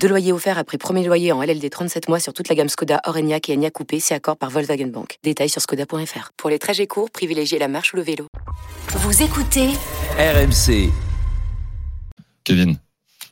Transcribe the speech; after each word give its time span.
Deux 0.00 0.08
loyers 0.08 0.32
offerts 0.32 0.58
après 0.58 0.78
premier 0.78 1.04
loyer 1.04 1.32
en 1.32 1.42
LLD 1.42 1.68
37 1.70 2.08
mois 2.08 2.20
sur 2.20 2.32
toute 2.32 2.48
la 2.48 2.54
gamme 2.54 2.68
Skoda, 2.68 3.00
Orenia 3.06 3.38
et 3.48 3.52
Enya 3.54 3.70
Coupé, 3.70 3.98
c'est 4.00 4.14
accord 4.14 4.36
par 4.36 4.50
Volkswagen 4.50 4.88
Bank. 4.88 5.18
Détails 5.24 5.48
sur 5.48 5.60
skoda.fr. 5.60 6.30
Pour 6.36 6.50
les 6.50 6.58
trajets 6.58 6.86
courts, 6.86 7.10
privilégiez 7.10 7.58
la 7.58 7.68
marche 7.68 7.92
ou 7.92 7.96
le 7.96 8.02
vélo. 8.02 8.26
Vous 8.88 9.22
écoutez 9.22 9.70
RMC. 10.18 10.90
Kevin. 12.44 12.78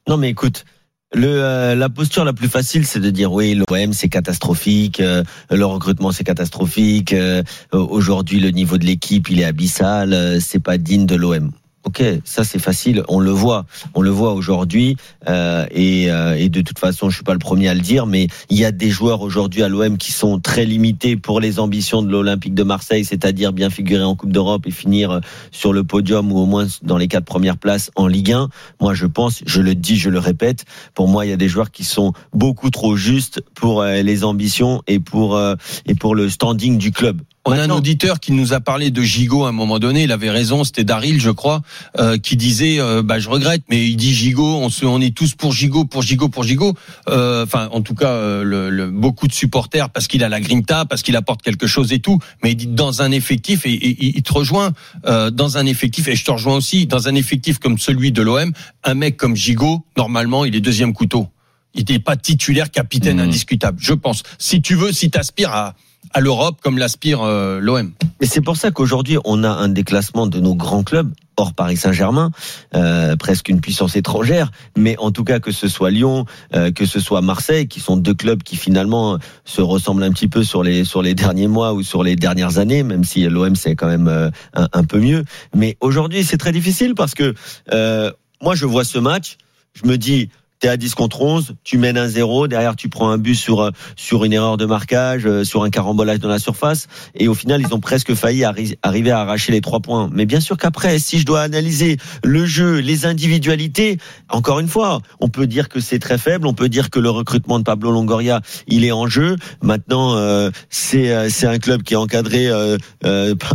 Non 0.09 0.17
mais 0.17 0.31
écoute, 0.31 0.65
le, 1.13 1.29
euh, 1.29 1.75
la 1.77 1.89
posture 1.89 2.25
la 2.25 2.33
plus 2.33 2.49
facile, 2.49 2.85
c'est 2.85 3.01
de 3.01 3.11
dire 3.11 3.33
oui, 3.33 3.55
l'OM 3.55 3.93
c'est 3.93 4.09
catastrophique, 4.09 4.99
euh, 4.99 5.23
le 5.51 5.65
recrutement 5.65 6.11
c'est 6.11 6.25
catastrophique, 6.25 7.13
euh, 7.13 7.43
aujourd'hui 7.73 8.41
le 8.41 8.51
niveau 8.51 8.77
de 8.77 8.85
l'équipe 8.85 9.31
il 9.31 9.41
est 9.41 9.45
abyssal, 9.45 10.13
euh, 10.13 10.41
c'est 10.41 10.59
pas 10.59 10.79
digne 10.79 11.07
de 11.07 11.15
l'OM. 11.15 11.53
Ok, 11.85 12.03
ça 12.25 12.45
c'est 12.45 12.59
facile, 12.59 13.03
on 13.09 13.21
le 13.21 13.31
voit, 13.31 13.67
on 13.95 14.01
le 14.01 14.09
voit 14.09 14.33
aujourd'hui, 14.33 14.97
euh, 15.29 15.67
et, 15.71 16.11
euh, 16.11 16.35
et, 16.35 16.49
de 16.49 16.63
toute 16.63 16.79
façon, 16.79 17.11
je 17.11 17.17
suis 17.17 17.25
pas 17.25 17.35
le 17.35 17.39
premier 17.39 17.69
à 17.69 17.75
le 17.75 17.81
dire, 17.81 18.07
mais 18.07 18.27
il 18.49 18.59
y 18.59 18.65
a 18.65 18.73
des 18.73 18.89
joueurs 18.89 19.21
aujourd'hui 19.21 19.63
à 19.63 19.69
l'OM 19.69 19.99
qui 19.99 20.11
sont 20.11 20.41
très 20.41 20.65
limités 20.65 21.17
pour 21.17 21.41
les 21.41 21.59
ambitions 21.59 22.01
de 22.01 22.11
l'Olympique 22.11 22.55
de 22.55 22.63
Marseille, 22.63 23.05
c'est-à-dire 23.05 23.53
bien 23.53 23.69
figurer 23.69 24.03
en 24.03 24.17
Coupe 24.17 24.33
d'Europe 24.33 24.67
et 24.67 24.71
finir 24.71 25.21
sur 25.51 25.75
le 25.75 25.85
podium 25.85 26.33
ou 26.33 26.39
au 26.39 26.47
moins 26.47 26.67
dans 26.83 26.97
les 26.97 27.07
quatre 27.07 27.27
premières 27.27 27.59
places 27.59 27.91
en 27.97 28.07
Ligue 28.07 28.33
1. 28.33 28.49
Moi, 28.81 28.95
je 28.95 29.05
pense, 29.05 29.43
je 29.45 29.61
le 29.61 29.75
dis, 29.75 29.97
je 29.97 30.09
le 30.09 30.19
répète, 30.19 30.65
pour 30.95 31.09
moi, 31.09 31.27
il 31.27 31.29
y 31.29 31.35
a 31.35 31.37
des 31.37 31.49
joueurs 31.49 31.71
qui 31.71 31.85
sont 31.85 32.15
beaucoup 32.33 32.71
trop 32.71 32.97
justes 32.97 33.43
pour 33.55 33.83
euh, 33.83 34.01
les 34.01 34.25
ambitions 34.25 34.83
et 34.87 35.01
pour 35.01 35.37
euh, 35.37 35.55
et 35.85 35.95
pour 35.95 36.15
le 36.15 36.31
standing 36.31 36.79
du 36.79 36.93
club. 36.93 37.21
On 37.47 37.53
a 37.53 37.63
un 37.63 37.71
auditeur 37.71 38.21
qui 38.21 38.33
nous 38.33 38.55
a 38.55 38.61
parlé 38.61 38.91
de 38.91 39.03
Gigot 39.03 39.45
à 39.45 39.51
un 39.51 39.53
moment 39.53 39.79
donné. 39.79 40.05
Il 40.05 40.13
avait 40.13 40.31
raison, 40.31 40.65
c'était 40.65 40.85
Daryl, 40.85 41.21
je 41.21 41.31
crois, 41.31 41.61
euh, 41.99 42.17
qui 42.17 42.37
disait, 42.37 42.81
euh, 42.81 43.03
bah, 43.03 43.19
je 43.19 43.29
regrette, 43.29 43.65
mais 43.69 43.87
il 43.87 43.97
dit 43.97 44.15
Gigot. 44.15 44.57
On, 44.57 44.71
se, 44.71 44.87
on 44.87 44.99
est 44.99 45.15
tous 45.15 45.35
pour 45.35 45.53
Gigot, 45.53 45.85
pour 45.85 46.01
Gigot, 46.01 46.31
pour 46.31 46.45
Gigot. 46.45 46.75
Euh, 47.11 47.45
enfin, 47.45 47.69
en 47.71 47.83
tout 47.83 47.95
cas, 47.95 48.43
le, 48.43 48.71
le, 48.71 48.91
beaucoup 48.91 49.29
de 49.29 49.35
supporters 49.35 49.91
parce 49.91 50.09
qu'il 50.09 50.25
a 50.25 50.31
la 50.31 50.41
grinta, 50.41 50.87
parce 50.87 51.03
qu'il 51.03 51.17
apporte 51.17 51.43
quelque 51.43 51.67
chose 51.67 51.93
et 51.93 51.99
tout. 51.99 52.19
Mais 52.43 52.53
il 52.53 52.57
dit 52.57 52.67
dans 52.67 53.03
un 53.03 53.11
effectif 53.11 53.67
et, 53.67 53.75
et 53.75 54.17
il 54.17 54.23
te 54.23 54.33
rejoint 54.33 54.73
dans 55.05 55.59
un 55.59 55.67
effectif 55.67 56.09
et 56.09 56.17
je 56.17 56.25
te 56.25 56.31
rejoins 56.31 56.57
aussi 56.57 56.87
dans 56.87 57.09
un 57.09 57.15
effectif 57.15 57.59
comme 57.59 57.77
celui 57.77 58.11
de 58.11 58.23
l'OM. 58.23 58.53
Un 58.85 58.95
mec 58.95 59.19
comme 59.19 59.37
Gigot, 59.37 59.85
normalement, 59.99 60.47
il 60.47 60.57
est 60.57 60.61
deuxième 60.61 60.95
couteau. 60.95 61.29
Il 61.75 61.85
n'est 61.91 61.99
pas 61.99 62.17
titulaire, 62.17 62.71
capitaine 62.71 63.19
mmh. 63.19 63.29
indiscutable. 63.29 63.79
Je 63.81 63.93
pense. 63.93 64.23
Si 64.39 64.63
tu 64.63 64.77
veux, 64.77 64.93
si 64.93 65.11
t'aspires 65.11 65.53
à 65.53 65.75
à 66.15 66.21
l'Europe 66.21 66.59
comme 66.63 66.79
l'aspire 66.79 67.23
euh, 67.23 67.61
l'OM. 67.61 67.93
Et 68.21 68.27
c'est 68.27 68.41
pour 68.41 68.57
ça 68.57 68.71
qu'aujourd'hui 68.71 69.19
on 69.25 69.45
a 69.45 69.51
un 69.51 69.69
déclassement 69.69 70.27
de 70.27 70.41
nos 70.41 70.55
grands 70.55 70.85
clubs 70.85 71.13
hors 71.37 71.53
Paris 71.53 71.77
Saint-Germain, 71.77 72.31
euh, 72.75 73.17
presque 73.17 73.49
une 73.49 73.61
puissance 73.61 73.97
étrangère, 73.97 74.51
mais 74.77 74.97
en 74.99 75.11
tout 75.11 75.25
cas 75.25 75.41
que 75.41 75.51
ce 75.51 75.69
soit 75.69 75.91
Lyon, 75.91 76.27
euh, 76.55 76.71
que 76.71 76.87
ce 76.87 77.01
soit 77.01 77.21
Marseille, 77.21 77.67
qui 77.67 77.81
sont 77.81 77.97
deux 77.97 78.15
clubs 78.15 78.43
qui 78.43 78.57
finalement 78.57 79.19
se 79.45 79.61
ressemblent 79.61 80.05
un 80.05 80.13
petit 80.13 80.29
peu 80.29 80.45
sur 80.45 80.63
les 80.63 80.85
sur 80.85 81.03
les 81.03 81.15
derniers 81.15 81.49
mois 81.49 81.73
ou 81.75 81.83
sur 81.83 82.03
les 82.03 82.17
dernières 82.17 82.59
années, 82.59 82.83
même 82.83 83.05
si 83.05 83.29
l'OM 83.29 83.57
c'est 83.57 83.75
quand 83.75 83.89
même 83.89 84.09
euh, 84.09 84.31
un, 84.55 84.69
un, 84.73 84.85
peu 84.85 85.01
mieux. 85.01 85.25
Mais 85.55 85.77
aujourd'hui 85.81 86.25
c'est 86.25 86.39
très 86.39 86.53
difficile 86.53 86.95
parce 86.95 87.15
que 87.15 87.35
euh, 87.73 88.11
moi 88.41 88.55
je 88.55 88.67
vois 88.67 88.85
ce 88.85 88.99
match, 88.99 89.37
je 89.75 89.89
me 89.89 89.99
dis 89.99 90.31
t'es 90.65 90.71
à 90.71 90.79
10 90.79 90.95
contre 90.95 91.21
11, 91.21 91.57
tu 91.63 91.77
mènes 91.77 91.99
un 91.99 92.09
0, 92.09 92.49
derrière 92.49 92.75
tu 92.75 92.89
prends 92.89 93.11
un 93.11 93.19
but 93.19 93.35
sur 93.35 93.61
euh, 93.61 93.71
sur 93.97 94.25
une 94.25 94.33
erreur 94.33 94.57
de 94.57 94.65
marquage, 94.65 95.27
euh, 95.27 95.45
sur 95.45 95.63
un 95.63 95.69
carambolage 95.69 96.21
dans 96.21 96.29
la 96.31 96.39
surface, 96.39 96.87
et 97.15 97.29
au 97.29 97.35
final 97.35 97.61
ils 97.61 97.75
ont 97.75 97.81
presque 97.81 98.15
failli 98.15 98.45
arriver 98.45 99.11
à 99.11 99.21
arracher 99.21 99.53
les 99.53 99.61
trois 99.61 99.81
points. 99.81 100.09
Mais 100.11 100.25
bien 100.25 100.41
sûr 100.41 100.57
qu'après, 100.57 100.99
si 100.99 101.19
je 101.19 101.27
dois 101.27 101.43
analyser 101.43 101.99
le 102.23 102.47
jeu, 102.47 102.79
les 102.79 103.05
individualités, 103.05 103.99
encore 104.31 104.59
une 104.59 104.69
fois, 104.69 105.03
on 105.21 105.29
peut 105.29 105.47
dire 105.47 105.69
que 105.69 105.81
c'est 105.81 105.99
très 105.99 106.17
faible, 106.17 106.47
on 106.47 106.55
peut 106.55 106.71
dire 106.71 106.89
que 106.89 106.99
le 106.99 107.11
recrutement 107.11 107.59
de 107.59 107.65
Pablo 107.65 107.91
Longoria, 107.91 108.41
il 108.67 108.87
est 108.87 108.93
en 108.93 109.07
jeu. 109.07 109.37
Maintenant, 109.61 110.17
euh, 110.17 110.51
c'est 110.71 111.29
c'est 111.29 111.47
un 111.47 111.59
club 111.59 111.83
qui 111.83 111.93
est 111.93 111.99
encadré 111.99 112.49
euh, 112.49 112.79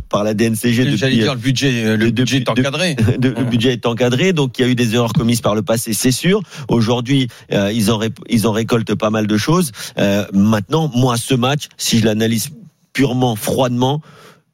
par 0.10 0.24
la 0.24 0.36
DNCG. 0.36 0.86
Depuis, 0.86 1.18
dire 1.18 1.34
le 1.34 1.40
budget, 1.40 1.98
le 1.98 2.12
budget 2.12 2.38
est 2.38 2.50
encadré. 2.50 2.96
De, 3.18 3.30
le 3.30 3.46
budget 3.46 3.74
est 3.74 3.88
encadré, 3.88 4.32
donc 4.32 4.60
il 4.60 4.62
y 4.62 4.66
a 4.66 4.68
eu 4.68 4.76
des 4.76 4.94
erreurs 4.94 5.14
commises 5.14 5.42
par 5.42 5.56
le 5.56 5.64
passé, 5.64 5.94
c'est 5.94 6.12
sûr. 6.12 6.44
Aujourd'hui 6.68 6.99
aujourd'hui, 7.00 7.30
euh, 7.54 7.72
ils 7.72 8.46
en 8.48 8.52
récoltent 8.52 8.96
pas 8.96 9.10
mal 9.10 9.26
de 9.26 9.38
choses. 9.38 9.72
Euh, 9.98 10.26
maintenant, 10.34 10.92
moi, 10.94 11.16
ce 11.16 11.34
match, 11.34 11.70
si 11.78 12.00
je 12.00 12.06
l'analyse 12.06 12.50
purement 12.92 13.38
froidement, 13.38 14.02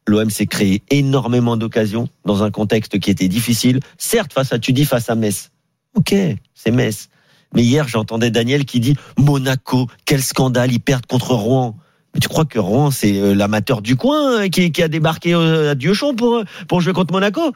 l'OM 0.08 0.30
s'est 0.30 0.46
créé 0.46 0.84
énormément 0.92 1.58
d'occasions 1.58 2.08
dans 2.24 2.44
un 2.44 2.52
contexte 2.52 3.00
qui 3.00 3.10
était 3.10 3.28
difficile. 3.28 3.80
Certes, 3.98 4.32
face 4.32 4.54
à 4.54 4.60
tu 4.60 4.74
dis 4.74 4.86
face 4.86 5.10
à 5.10 5.16
Metz. 5.16 5.50
Ok, 5.96 6.14
c'est 6.54 6.72
Metz. 6.72 7.10
Mais 7.56 7.64
hier, 7.64 7.88
j'entendais 7.88 8.30
Daniel 8.30 8.66
qui 8.66 8.80
dit 8.80 8.96
Monaco, 9.18 9.88
quel 10.06 10.22
scandale, 10.22 10.72
ils 10.72 10.80
perdent 10.80 11.08
contre 11.08 11.34
Rouen. 11.34 11.76
Mais 12.16 12.22
tu 12.22 12.30
crois 12.30 12.46
que 12.46 12.58
Rouen, 12.58 12.92
c'est 12.92 13.20
euh, 13.20 13.36
l'amateur 13.36 13.82
du 13.82 13.98
coin 13.98 14.38
hein, 14.38 14.50
qui, 14.50 14.72
qui, 14.72 14.82
a 14.82 14.88
débarqué 14.88 15.34
à 15.34 15.76
Dieuchon 15.76 16.16
pour, 16.16 16.42
pour 16.70 16.80
jouer 16.80 16.94
contre 16.94 17.12
Monaco? 17.12 17.52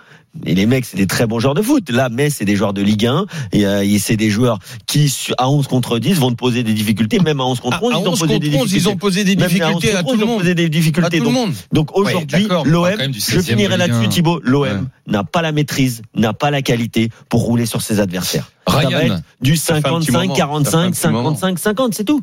Et 0.46 0.54
les 0.54 0.66
mecs, 0.66 0.84
c'est 0.84 0.98
des 0.98 1.08
très 1.08 1.26
bons 1.26 1.40
joueurs 1.40 1.54
de 1.54 1.62
foot. 1.62 1.90
Là, 1.90 2.10
mais 2.12 2.30
c'est 2.30 2.44
des 2.44 2.58
joueurs 2.58 2.74
de 2.74 2.82
Ligue 2.82 3.06
1 3.06 3.26
et, 3.54 3.66
euh, 3.66 3.98
c'est 4.00 4.18
des 4.18 4.30
joueurs 4.30 4.60
qui, 4.86 5.12
à 5.38 5.50
11 5.50 5.68
contre 5.68 5.98
10, 5.98 6.20
vont 6.20 6.32
te 6.32 6.36
poser 6.36 6.64
des 6.64 6.74
difficultés. 6.74 7.20
Même 7.20 7.40
à 7.40 7.46
11 7.46 7.62
contre 7.62 7.82
11, 7.82 7.94
à, 7.94 8.00
ils, 8.00 8.08
ont 8.08 8.12
posé 8.12 8.40
des 8.40 8.50
difficultés. 8.50 8.76
ils 8.76 8.90
ont 8.90 8.98
posé 8.98 9.24
des 9.24 9.36
difficultés 9.36 9.96
à, 9.96 10.04
tout 10.04 10.18
le 10.18 10.26
monde. 10.26 10.44
Des 10.44 10.68
difficultés. 10.70 11.22
donc, 11.22 11.54
donc 11.72 11.98
aujourd'hui, 11.98 12.50
l'OM, 12.66 12.92
je 13.14 13.40
finirai 13.40 13.78
là-dessus, 13.78 14.10
Thibaut, 14.10 14.42
l'OM 14.44 14.90
n'a 15.08 15.24
pas 15.24 15.42
la 15.42 15.54
maîtrise, 15.54 16.02
n'a 16.16 16.34
pas 16.34 16.52
la 16.52 16.62
qualité 16.62 17.10
pour 17.30 17.44
rouler 17.44 17.66
sur 17.66 17.82
ses 17.82 18.02
adversaires. 18.02 18.52
Ryan, 18.68 18.90
Ça 18.90 18.98
va 18.98 19.04
être 19.06 19.24
du 19.42 19.56
55, 19.56 20.36
45, 20.36 20.96
55, 20.96 21.60
50, 21.60 21.94
c'est 21.94 22.04
tout. 22.04 22.22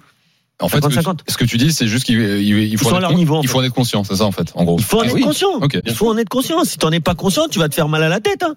En 0.58 0.68
fait, 0.68 0.82
50, 0.82 1.24
ce 1.28 1.36
que 1.36 1.44
tu 1.44 1.58
dis, 1.58 1.70
c'est 1.70 1.86
juste 1.86 2.06
qu'il 2.06 2.18
il 2.18 2.78
faut, 2.78 2.90
en 2.90 3.00
être, 3.00 3.12
niveau, 3.12 3.40
il 3.42 3.48
faut 3.48 3.58
en 3.58 3.62
être 3.62 3.74
conscient, 3.74 4.04
c'est 4.04 4.16
ça 4.16 4.24
en 4.24 4.32
fait, 4.32 4.52
en 4.54 4.64
gros. 4.64 4.78
Il 4.78 4.84
faut 4.84 4.98
en 4.98 5.02
ah 5.02 5.06
être 5.06 5.20
conscient. 5.20 5.60
Il 5.84 5.92
faut 5.92 6.08
en 6.08 6.16
être 6.16 6.30
conscient. 6.30 6.64
Si 6.64 6.78
t'en 6.78 6.90
es 6.92 7.00
pas 7.00 7.14
conscient, 7.14 7.46
tu 7.48 7.58
vas 7.58 7.68
te 7.68 7.74
faire 7.74 7.88
mal 7.88 8.02
à 8.02 8.08
la 8.08 8.20
tête. 8.20 8.42
Hein. 8.42 8.54